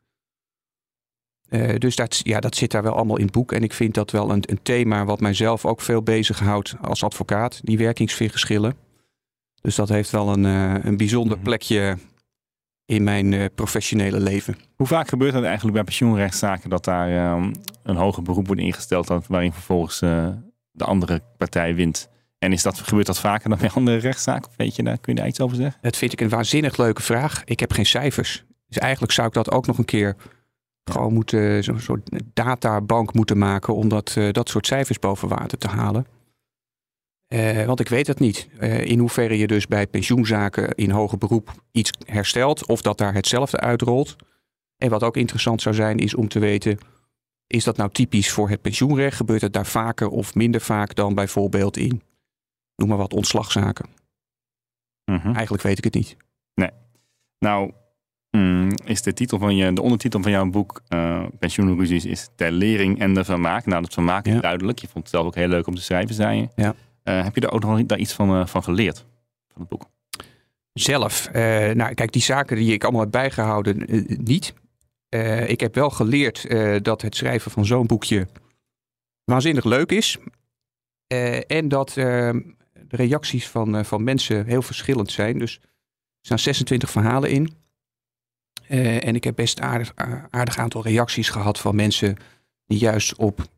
Uh, 1.49 1.77
dus 1.79 1.97
dat, 1.97 2.21
ja, 2.23 2.41
dat 2.41 2.57
zit 2.57 2.71
daar 2.71 2.83
wel 2.83 2.95
allemaal 2.95 3.17
in 3.17 3.25
het 3.25 3.33
boek. 3.33 3.53
En 3.53 3.63
ik 3.63 3.73
vind 3.73 3.95
dat 3.95 4.11
wel 4.11 4.31
een, 4.31 4.43
een 4.47 4.63
thema 4.63 5.05
wat 5.05 5.21
mijzelf 5.21 5.65
ook 5.65 5.81
veel 5.81 6.03
bezighoudt 6.03 6.75
als 6.81 7.05
advocaat, 7.05 7.61
die 7.63 7.79
werkingsverschillen. 7.79 8.77
Dus 9.61 9.75
dat 9.75 9.89
heeft 9.89 10.11
wel 10.11 10.33
een, 10.33 10.45
uh, 10.45 10.85
een 10.85 10.97
bijzonder 10.97 11.37
mhm. 11.37 11.45
plekje 11.45 11.99
in 12.85 13.05
mijn 13.05 13.33
uh, 13.33 13.45
professionele 13.55 14.21
leven. 14.21 14.57
Hoe 14.77 14.87
vaak 14.87 15.09
gebeurt 15.09 15.35
het 15.35 15.45
eigenlijk 15.45 15.75
bij 15.75 15.85
pensioenrechtszaken 15.85 16.71
dat 16.71 16.85
daar 16.85 17.33
um, 17.37 17.53
een 17.83 17.97
hoger 17.97 18.23
beroep 18.23 18.47
wordt 18.47 18.63
ingesteld, 18.63 19.27
waarin 19.27 19.53
vervolgens 19.53 19.99
de 20.71 20.85
andere 20.85 21.23
partij 21.37 21.75
wint? 21.75 22.09
En 22.39 22.53
is 22.53 22.63
dat, 22.63 22.79
gebeurt 22.79 23.07
dat 23.07 23.21
vaker 23.21 23.49
dan 23.49 23.59
bij 23.59 23.71
andere 23.71 23.97
rechtszaken? 23.97 24.51
Weet 24.57 24.77
je, 24.77 24.83
daar, 24.83 24.99
kun 24.99 25.15
je 25.15 25.19
daar 25.19 25.29
iets 25.29 25.41
over 25.41 25.57
zeggen? 25.57 25.79
Dat 25.81 25.97
vind 25.97 26.13
ik 26.13 26.21
een 26.21 26.29
waanzinnig 26.29 26.77
leuke 26.77 27.03
vraag. 27.03 27.45
Ik 27.45 27.61
heb 27.61 27.73
geen 27.73 27.87
cijfers. 27.87 28.45
Dus 28.69 28.79
eigenlijk 28.79 29.13
zou 29.13 29.29
ik 29.29 29.35
dat 29.35 29.51
ook 29.51 29.67
nog 29.67 29.79
een 29.79 29.85
keer 29.85 30.17
gewoon 30.85 31.13
moeten, 31.13 31.65
zo'n 31.65 31.81
soort 31.81 32.09
databank 32.35 33.15
moeten 33.15 33.39
maken 33.39 33.75
om 33.75 33.89
dat, 33.89 34.15
uh, 34.19 34.33
dat 34.33 34.49
soort 34.49 34.67
cijfers 34.67 34.99
boven 34.99 35.29
water 35.29 35.59
te 35.59 35.69
halen. 35.69 36.07
Uh, 37.29 37.65
want 37.65 37.81
ik 37.81 37.89
weet 37.89 38.07
het 38.07 38.19
niet. 38.19 38.49
Uh, 38.61 38.85
in 38.85 38.99
hoeverre 38.99 39.39
je 39.39 39.47
dus 39.47 39.67
bij 39.67 39.87
pensioenzaken 39.87 40.75
in 40.75 40.91
hoger 40.91 41.19
beroep 41.19 41.53
iets 41.73 41.91
herstelt 42.05 42.67
of 42.67 42.83
dat 42.83 42.99
daar 42.99 43.15
hetzelfde 43.15 43.61
uitrolt. 43.61 44.17
En 44.77 44.91
wat 44.91 45.03
ook 45.03 45.17
interessant 45.17 45.63
zou 45.63 45.75
zijn 45.75 45.99
is 45.99 46.15
om 46.15 46.29
te 46.29 46.39
weten, 46.39 46.79
is 47.47 47.65
dat 47.65 47.77
nou 47.77 47.91
typisch 47.91 48.31
voor 48.31 48.49
het 48.49 48.63
pensioenrecht? 48.63 49.17
Gebeurt 49.17 49.41
het 49.41 49.53
daar 49.53 49.67
vaker 49.67 50.09
of 50.09 50.35
minder 50.35 50.61
vaak 50.61 50.95
dan 50.95 51.15
bijvoorbeeld 51.15 51.77
in, 51.77 52.03
noem 52.77 52.89
maar 52.89 52.99
wat, 52.99 53.13
ontslagzaken? 53.13 53.87
Mm 55.05 55.19
-hmm. 55.19 55.35
Eigenlijk 55.35 55.63
weet 55.63 55.79
ik 55.79 55.85
het 55.85 55.95
niet. 55.95 56.17
Nee. 56.55 56.71
Nou, 57.39 57.73
mm, 58.31 58.71
is 58.85 59.03
de 59.03 59.13
titel 59.13 59.39
van 59.39 59.57
je, 59.57 59.73
de 59.73 59.83
ondertitel 59.83 60.23
van 60.23 60.31
jouw 60.31 60.51
boek 60.51 60.83
uh, 60.89 61.25
Pensioenruzies 61.39 62.05
is 62.05 62.29
Ter 62.35 62.53
lering 62.53 62.99
en 62.99 63.15
de 63.15 63.25
vermaak. 63.25 63.67
Nou, 63.67 63.83
dat 63.83 63.93
vermaak 63.93 64.27
is 64.27 64.33
ja. 64.33 64.41
duidelijk. 64.41 64.79
Je 64.79 64.89
vond 64.89 65.05
het 65.05 65.13
zelf 65.13 65.27
ook 65.27 65.35
heel 65.35 65.49
leuk 65.49 65.67
om 65.67 65.75
te 65.75 65.83
schrijven, 65.83 66.15
zei 66.15 66.41
je. 66.41 66.49
Ja. 66.55 66.75
Uh, 67.05 67.23
heb 67.23 67.35
je 67.35 67.41
er 67.41 67.53
ook 67.53 67.63
nog 67.63 67.87
daar 67.87 67.99
iets 67.99 68.13
van, 68.13 68.41
uh, 68.41 68.47
van 68.47 68.63
geleerd? 68.63 68.99
Van 69.53 69.61
het 69.61 69.69
boek? 69.69 69.85
Zelf? 70.73 71.33
Nou, 71.33 71.95
kijk, 71.95 72.13
die 72.13 72.23
zaken 72.23 72.57
die 72.57 72.73
ik 72.73 72.83
allemaal 72.83 73.01
heb 73.01 73.11
bijgehouden, 73.11 73.85
niet. 74.25 74.55
ik 75.47 75.61
heb 75.61 75.75
wel 75.75 75.91
geleerd 75.91 76.47
dat 76.85 77.03
het 77.03 77.17
schrijven 77.17 77.51
van 77.51 77.65
zo'n 77.65 77.87
boekje 77.87 78.27
waanzinnig 79.25 79.65
leuk 79.65 79.93
is. 79.93 80.19
en 81.47 81.69
dat 81.69 81.91
de 81.91 82.56
reacties 82.97 83.49
van, 83.49 83.85
van 83.85 84.05
mensen 84.05 84.47
heel 84.47 84.63
verschillend 84.63 85.13
zijn. 85.13 85.39
Dus 85.39 85.55
er 85.55 85.69
staan 86.21 86.39
26 86.39 86.91
verhalen 86.91 87.31
in. 87.31 87.55
en 88.69 89.15
ik 89.15 89.25
heb 89.25 89.37
best 89.37 89.61
aardig, 89.61 89.93
aardig 90.31 90.59
aantal 90.59 90.83
reacties 90.83 91.29
gehad 91.29 91.59
van 91.59 91.75
mensen 91.75 92.17
die 92.67 92.79
juist 92.79 93.17
op 93.17 93.49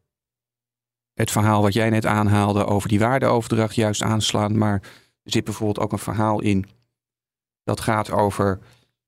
het 1.14 1.30
verhaal 1.30 1.62
wat 1.62 1.72
jij 1.72 1.90
net 1.90 2.06
aanhaalde 2.06 2.64
over 2.64 2.88
die 2.88 2.98
waardeoverdracht 2.98 3.74
juist 3.74 4.02
aanslaan. 4.02 4.58
Maar 4.58 4.80
er 5.22 5.32
zit 5.32 5.44
bijvoorbeeld 5.44 5.78
ook 5.78 5.92
een 5.92 5.98
verhaal 5.98 6.40
in 6.40 6.66
dat 7.64 7.80
gaat 7.80 8.10
over 8.10 8.58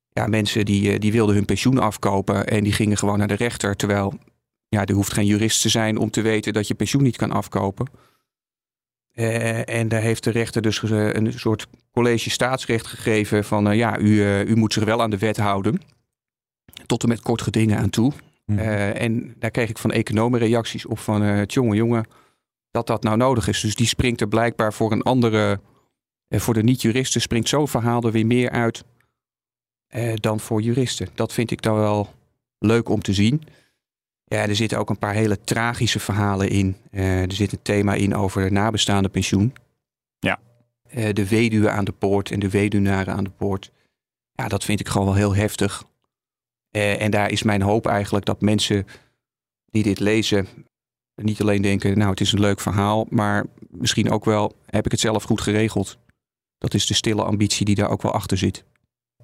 ja, 0.09 0.27
mensen 0.27 0.65
die, 0.65 0.93
eh, 0.93 0.99
die 0.99 1.13
wilden 1.13 1.35
hun 1.35 1.45
pensioen 1.45 1.79
afkopen 1.79 2.47
en 2.47 2.65
die 2.65 2.73
gingen 2.73 2.97
gewoon 2.97 3.19
naar 3.19 3.29
de 3.29 3.35
rechter. 3.35 3.77
Terwijl 3.77 4.15
ja, 4.69 4.85
er 4.85 4.95
hoeft 4.95 5.13
geen 5.13 5.27
jurist 5.27 5.63
te 5.63 5.69
zijn 5.69 5.99
om 5.99 6.11
te 6.11 6.21
weten 6.21 6.53
dat 6.53 6.69
je 6.69 6.75
pensioen 6.75 7.03
niet 7.03 7.17
kan 7.17 7.33
afkopen. 7.33 7.87
Uh, 9.15 9.69
en 9.69 9.89
daar 9.89 10.01
heeft 10.01 10.25
de 10.25 10.31
rechter 10.31 10.63
dus 10.63 10.83
een 10.83 11.33
soort 11.33 11.67
college 11.93 12.31
staatsrecht 12.31 12.87
gegeven 12.87 13.45
van 13.45 13.71
uh, 13.71 13.77
ja, 13.77 13.99
u, 13.99 14.09
uh, 14.09 14.45
u 14.45 14.57
moet 14.57 14.73
zich 14.73 14.85
wel 14.85 15.03
aan 15.03 15.11
de 15.11 15.19
wet 15.19 15.37
houden. 15.37 15.81
Tot 16.87 17.03
en 17.03 17.09
met 17.09 17.21
kort 17.21 17.43
gedingen 17.43 17.79
aan 17.79 17.91
toe. 17.91 18.13
Mhm. 18.47 18.59
Eh, 18.59 19.01
en 19.01 19.35
daar 19.39 19.51
kreeg 19.51 19.69
ik 19.69 19.79
van 19.79 19.93
economen 19.93 20.39
reacties 20.39 20.87
op 20.87 20.99
van 20.99 21.45
jongen, 21.45 21.77
jongen, 21.77 22.07
dat 22.71 22.87
dat 22.87 23.03
nou 23.03 23.17
nodig 23.17 23.49
is. 23.49 23.61
Dus 23.61 23.75
die 23.75 23.87
springt 23.87 24.21
er 24.21 24.29
blijkbaar 24.29 24.73
voor 24.73 24.93
een 24.93 25.03
andere, 25.03 25.61
voor 26.29 26.55
de 26.55 26.63
niet-juristen 26.63 27.21
springt 27.21 27.49
zo'n 27.49 27.69
verhaal 27.69 28.03
er 28.03 28.13
weer 28.13 28.27
meer 28.27 28.51
uit 28.51 28.85
dan 30.15 30.41
voor 30.41 30.63
juristen. 30.63 31.09
Dat 31.15 31.33
vind 31.33 31.51
ik 31.51 31.63
dan 31.63 31.77
wel 31.77 32.15
leuk 32.59 32.89
om 32.89 33.03
te 33.03 33.13
zien. 33.13 33.43
Ja, 34.35 34.49
er 34.49 34.57
zitten 34.57 34.79
ook 34.79 34.91
een 34.91 34.99
paar 34.99 35.15
hele 35.15 35.41
tragische 35.41 36.01
verhalen 36.01 36.49
in. 36.49 36.77
er 36.91 37.33
zit 37.33 37.53
een 37.53 37.63
thema 37.63 37.95
in 37.95 38.15
over 38.15 38.53
nabestaande 38.53 39.09
pensioen. 39.09 39.53
Ja. 40.19 40.39
de 41.13 41.29
weduwe 41.29 41.71
aan 41.71 41.85
de 41.85 41.93
poort 41.93 42.31
en 42.31 42.41
de 42.41 42.51
weduwnaren 42.51 43.15
aan 43.15 43.25
de 43.25 43.31
poort. 43.31 43.73
Ja, 44.33 44.49
dat 44.49 44.65
vind 44.65 44.81
ik 44.81 44.89
gewoon 44.89 45.07
wel 45.07 45.17
heel 45.17 45.35
heftig. 45.35 45.85
Uh, 46.77 47.03
en 47.03 47.11
daar 47.11 47.31
is 47.31 47.43
mijn 47.43 47.63
hoop 47.63 47.87
eigenlijk 47.87 48.25
dat 48.25 48.41
mensen 48.41 48.87
die 49.67 49.83
dit 49.83 50.01
lezen 50.01 50.49
niet 51.15 51.41
alleen 51.41 51.63
denken, 51.63 51.99
nou 51.99 52.11
het 52.11 52.21
is 52.21 52.33
een 52.33 52.41
leuk 52.41 52.61
verhaal, 52.61 53.07
maar 53.09 53.47
misschien 53.71 54.11
ook 54.11 54.25
wel, 54.25 54.57
heb 54.67 54.85
ik 54.85 54.91
het 54.91 55.01
zelf 55.01 55.23
goed 55.23 55.41
geregeld. 55.41 55.99
Dat 56.59 56.75
is 56.75 56.87
de 56.87 56.95
stille 56.95 57.23
ambitie 57.25 57.65
die 57.65 57.75
daar 57.75 57.91
ook 57.91 58.03
wel 58.03 58.13
achter 58.13 58.39
zit. 58.39 58.65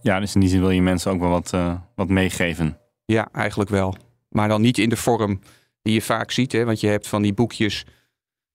Ja, 0.00 0.20
dus 0.20 0.34
in 0.34 0.40
die 0.40 0.48
zin 0.48 0.60
wil 0.60 0.70
je 0.70 0.82
mensen 0.82 1.12
ook 1.12 1.20
wel 1.20 1.28
wat, 1.28 1.50
wat 1.94 2.08
meegeven. 2.08 2.78
Ja, 3.04 3.28
eigenlijk 3.32 3.70
wel. 3.70 3.96
Maar 4.36 4.48
dan 4.48 4.60
niet 4.60 4.78
in 4.78 4.88
de 4.88 4.96
vorm 4.96 5.40
die 5.82 5.94
je 5.94 6.02
vaak 6.02 6.30
ziet. 6.30 6.52
Hè? 6.52 6.64
Want 6.64 6.80
je 6.80 6.86
hebt 6.86 7.08
van 7.08 7.22
die 7.22 7.32
boekjes 7.32 7.84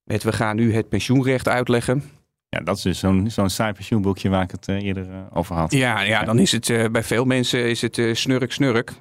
met 0.03 0.23
we 0.23 0.31
gaan 0.31 0.55
nu 0.55 0.73
het 0.73 0.89
pensioenrecht 0.89 1.47
uitleggen. 1.47 2.03
Ja, 2.49 2.59
dat 2.59 2.77
is 2.77 2.81
dus 2.81 2.99
zo'n 2.99 3.29
zo'n 3.29 3.49
saai 3.49 3.73
pensioenboekje 3.73 4.29
waar 4.29 4.43
ik 4.43 4.51
het 4.51 4.67
uh, 4.67 4.83
eerder 4.83 5.09
uh, 5.09 5.19
over 5.33 5.55
had. 5.55 5.71
Ja, 5.71 6.01
ja, 6.01 6.23
dan 6.23 6.39
is 6.39 6.51
het 6.51 6.69
uh, 6.69 6.85
bij 6.85 7.03
veel 7.03 7.25
mensen 7.25 7.69
is 7.69 7.81
het 7.81 8.01
snurk 8.13 8.51
snurk, 8.51 8.93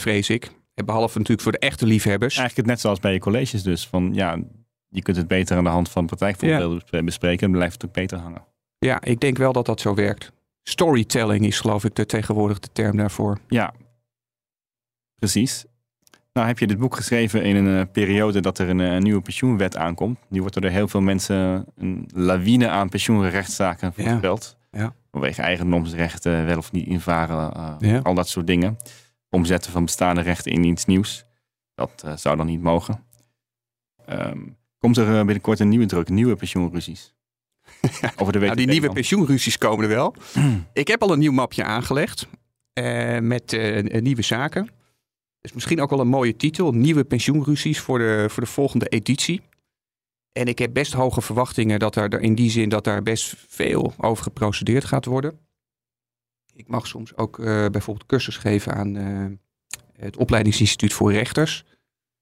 vrees 0.00 0.30
ik. 0.30 0.50
Behalve 0.84 1.18
natuurlijk 1.18 1.42
voor 1.42 1.52
de 1.52 1.58
echte 1.58 1.86
liefhebbers. 1.86 2.36
Eigenlijk 2.36 2.56
het 2.56 2.76
net 2.76 2.80
zoals 2.80 3.00
bij 3.00 3.12
je 3.12 3.18
colleges 3.18 3.62
dus. 3.62 3.86
Van 3.86 4.14
ja, 4.14 4.38
je 4.88 5.02
kunt 5.02 5.16
het 5.16 5.28
beter 5.28 5.56
aan 5.56 5.64
de 5.64 5.70
hand 5.70 5.88
van 5.88 6.06
praktijkvoorbeelden 6.06 6.82
ja. 6.90 7.02
bespreken. 7.02 7.46
En 7.46 7.52
blijft 7.52 7.72
het 7.72 7.84
ook 7.84 7.92
beter 7.92 8.18
hangen. 8.18 8.44
Ja, 8.78 9.00
ik 9.02 9.20
denk 9.20 9.36
wel 9.36 9.52
dat 9.52 9.66
dat 9.66 9.80
zo 9.80 9.94
werkt. 9.94 10.32
Storytelling 10.62 11.46
is 11.46 11.60
geloof 11.60 11.84
ik 11.84 11.94
de 11.94 12.06
tegenwoordig 12.06 12.58
de 12.58 12.68
term 12.72 12.96
daarvoor. 12.96 13.38
Ja, 13.48 13.74
precies. 15.18 15.64
Nou 16.38 16.50
heb 16.50 16.58
je 16.58 16.66
dit 16.66 16.78
boek 16.78 16.96
geschreven 16.96 17.42
in 17.42 17.56
een 17.56 17.78
uh, 17.78 17.82
periode 17.92 18.40
dat 18.40 18.58
er 18.58 18.68
een, 18.68 18.78
een, 18.78 19.02
nieuwe 19.02 19.20
pensioenwet 19.20 19.76
aankomt. 19.76 20.18
Die 20.28 20.40
wordt 20.40 20.60
door 20.60 20.70
heel 20.70 20.88
veel 20.88 21.00
mensen 21.00 21.66
een 21.76 22.08
lawine 22.14 22.68
aan 22.68 22.88
pensioenrechtszaken 22.88 23.92
voorspeld. 23.92 24.56
Ja. 24.70 24.80
Ja. 24.80 24.94
Vanwege 25.10 25.42
eigendomsrechten, 25.42 26.46
wel 26.46 26.58
of 26.58 26.72
niet 26.72 26.86
invaren, 26.86 27.52
uh, 27.56 27.90
ja. 27.90 28.00
al 28.02 28.14
dat 28.14 28.28
soort 28.28 28.46
dingen. 28.46 28.76
Omzetten 29.30 29.72
van 29.72 29.84
bestaande 29.84 30.20
rechten 30.20 30.52
in 30.52 30.64
iets 30.64 30.84
nieuws. 30.84 31.24
Dat 31.74 32.02
uh, 32.06 32.16
zou 32.16 32.36
dan 32.36 32.46
niet 32.46 32.62
mogen. 32.62 33.04
Um, 34.08 34.56
komt 34.78 34.96
er 34.96 35.24
binnenkort 35.24 35.60
een 35.60 35.68
nieuwe 35.68 35.86
druk, 35.86 36.08
nieuwe 36.08 36.36
pensioenruzies? 36.36 37.14
Over 38.16 38.32
de 38.32 38.38
nou, 38.38 38.56
die 38.56 38.66
nieuwe 38.66 38.92
pensioenruzies 38.92 39.58
komen 39.58 39.84
er 39.84 39.90
wel. 39.90 40.14
Ik 40.72 40.88
heb 40.88 41.02
al 41.02 41.12
een 41.12 41.18
nieuw 41.18 41.32
mapje 41.32 41.64
aangelegd 41.64 42.28
met 43.20 43.58
nieuwe 44.02 44.22
zaken 44.22 44.76
is 45.40 45.52
misschien 45.52 45.80
ook 45.80 45.90
wel 45.90 46.00
een 46.00 46.08
mooie 46.08 46.36
titel. 46.36 46.72
Nieuwe 46.72 47.04
pensioenruzies 47.04 47.80
voor 47.80 47.98
de, 47.98 48.26
voor 48.28 48.42
de 48.42 48.48
volgende 48.48 48.88
editie. 48.88 49.40
En 50.32 50.46
ik 50.46 50.58
heb 50.58 50.72
best 50.72 50.92
hoge 50.92 51.20
verwachtingen 51.20 51.78
dat 51.78 51.96
er 51.96 52.20
in 52.20 52.34
die 52.34 52.50
zin 52.50 52.68
dat 52.68 52.84
daar 52.84 53.02
best 53.02 53.34
veel 53.48 53.94
over 53.96 54.22
geprocedeerd 54.22 54.84
gaat 54.84 55.04
worden. 55.04 55.38
Ik 56.52 56.68
mag 56.68 56.86
soms 56.86 57.16
ook 57.16 57.38
uh, 57.38 57.46
bijvoorbeeld 57.66 58.06
cursus 58.06 58.36
geven 58.36 58.74
aan 58.74 58.96
uh, 58.96 59.26
het 59.92 60.16
opleidingsinstituut 60.16 60.92
voor 60.92 61.12
rechters. 61.12 61.64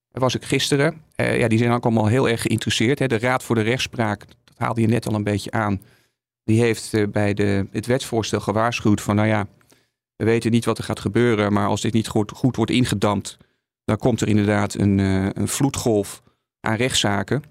Daar 0.09 0.21
was 0.21 0.35
ik 0.35 0.45
gisteren. 0.45 1.01
Uh, 1.15 1.39
ja, 1.39 1.47
die 1.47 1.57
zijn 1.57 1.71
ook 1.71 1.83
allemaal 1.83 2.07
heel 2.07 2.29
erg 2.29 2.41
geïnteresseerd. 2.41 2.99
Hè. 2.99 3.07
De 3.07 3.19
Raad 3.19 3.43
voor 3.43 3.55
de 3.55 3.61
Rechtspraak, 3.61 4.25
dat 4.43 4.57
haalde 4.57 4.81
je 4.81 4.87
net 4.87 5.07
al 5.07 5.13
een 5.13 5.23
beetje 5.23 5.51
aan. 5.51 5.81
Die 6.43 6.61
heeft 6.61 7.11
bij 7.11 7.33
de, 7.33 7.67
het 7.71 7.85
wetsvoorstel 7.85 8.39
gewaarschuwd 8.39 9.01
van, 9.01 9.15
nou 9.15 9.27
ja, 9.27 9.47
we 10.17 10.25
weten 10.25 10.51
niet 10.51 10.65
wat 10.65 10.77
er 10.77 10.83
gaat 10.83 10.99
gebeuren, 10.99 11.53
maar 11.53 11.67
als 11.67 11.81
dit 11.81 11.93
niet 11.93 12.07
goed, 12.07 12.31
goed 12.31 12.55
wordt 12.55 12.71
ingedampt, 12.71 13.37
dan 13.85 13.97
komt 13.97 14.21
er 14.21 14.27
inderdaad 14.27 14.73
een, 14.73 14.97
uh, 14.97 15.29
een 15.33 15.47
vloedgolf 15.47 16.21
aan 16.59 16.75
rechtszaken. 16.75 17.43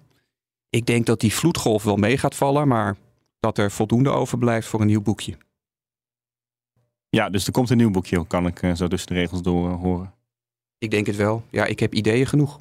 Ik 0.71 0.87
denk 0.87 1.07
dat 1.07 1.21
die 1.21 1.33
vloedgolf 1.33 1.83
wel 1.83 1.97
mee 1.97 2.19
gaat 2.19 2.35
vallen, 2.35 2.69
maar 2.69 2.97
dat 3.41 3.59
er 3.59 3.71
voldoende 3.71 4.11
overblijft 4.11 4.69
voor 4.69 4.81
een 4.81 4.87
nieuw 4.87 5.03
boekje. 5.03 5.37
Ja, 7.09 7.31
dus 7.31 7.47
er 7.47 7.53
komt 7.53 7.71
een 7.71 7.77
nieuw 7.77 7.91
boekje, 7.91 8.27
kan 8.27 8.47
ik 8.47 8.59
zo 8.75 8.89
tussen 8.89 9.09
de 9.09 9.15
regels 9.15 9.43
door 9.43 9.69
horen. 9.71 10.15
Ik 10.79 10.91
denk 10.91 11.07
het 11.07 11.17
wel. 11.17 11.45
Ja, 11.51 11.65
ik 11.65 11.81
heb 11.81 11.95
ideeën 11.95 12.27
genoeg. 12.27 12.61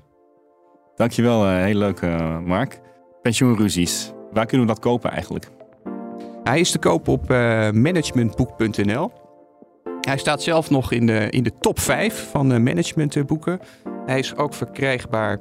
Dankjewel, 0.96 1.48
heel 1.50 1.76
leuk 1.76 2.02
Mark. 2.46 2.82
Pensioenruzies, 3.22 4.12
waar 4.32 4.46
kunnen 4.46 4.68
we 4.68 4.74
dat 4.74 4.82
kopen 4.82 5.12
eigenlijk? 5.12 5.52
Hij 6.44 6.60
is 6.60 6.72
te 6.72 6.80
kopen 6.80 7.14
op 7.14 7.28
managementboek.nl. 7.74 9.12
Hij 10.06 10.18
staat 10.18 10.44
zelf 10.44 10.70
nog 10.70 10.92
in 10.92 11.06
de, 11.06 11.30
in 11.30 11.44
de 11.44 11.52
top 11.60 11.80
5 11.80 12.28
van 12.32 12.64
managementboeken. 12.64 13.60
Hij 14.06 14.20
is 14.20 14.36
ook 14.36 14.54
verkrijgbaar 14.54 15.40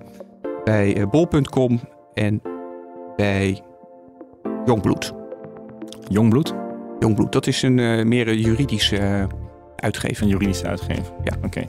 bij 0.65 1.07
bol.com 1.11 1.81
en 2.15 2.43
bij 3.17 3.63
Jongbloed. 4.65 5.13
Jongbloed? 6.09 6.55
Jongbloed, 6.99 7.33
dat 7.33 7.47
is 7.47 7.63
een 7.63 7.79
uh, 7.79 8.05
meer 8.05 8.29
een 8.29 8.41
juridische 8.41 8.99
uh, 8.99 9.25
uitgever. 9.77 10.23
Een 10.23 10.29
juridische 10.29 10.67
uitgever, 10.67 11.13
ja. 11.25 11.33
Oké. 11.45 11.65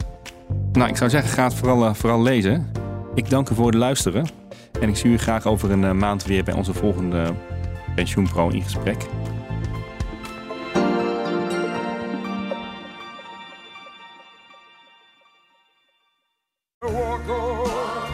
Nou, 0.71 0.89
ik 0.89 0.97
zou 0.97 1.09
zeggen, 1.09 1.29
ga 1.29 1.43
het 1.43 1.53
vooral, 1.53 1.83
uh, 1.83 1.93
vooral 1.93 2.21
lezen. 2.21 2.71
Ik 3.15 3.29
dank 3.29 3.49
u 3.49 3.55
voor 3.55 3.65
het 3.65 3.75
luisteren. 3.75 4.25
En 4.81 4.89
ik 4.89 4.95
zie 4.95 5.11
u 5.11 5.17
graag 5.17 5.45
over 5.45 5.71
een 5.71 5.97
maand 5.97 6.25
weer 6.25 6.43
bij 6.43 6.53
onze 6.53 6.73
volgende 6.73 7.33
Pensioenpro 7.95 8.49
in 8.49 8.61
gesprek. 8.61 9.05